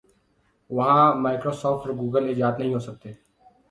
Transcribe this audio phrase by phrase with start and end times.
[0.69, 3.09] وہاں Microsoft اور Google ایجاد نہیں ہو سکتے۔